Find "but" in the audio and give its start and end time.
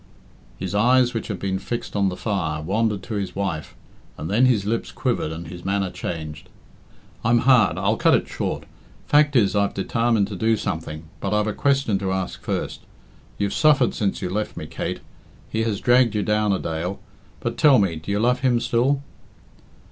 11.19-11.35, 17.39-17.55